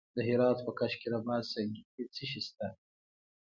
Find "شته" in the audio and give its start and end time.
2.47-2.67